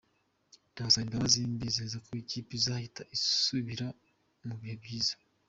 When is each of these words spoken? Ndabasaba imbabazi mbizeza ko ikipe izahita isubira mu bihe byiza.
Ndabasaba 0.71 1.05
imbabazi 1.07 1.39
mbizeza 1.53 1.97
ko 2.05 2.09
ikipe 2.23 2.51
izahita 2.59 3.01
isubira 3.15 3.87
mu 4.45 4.55
bihe 4.59 4.75
byiza. 4.83 5.13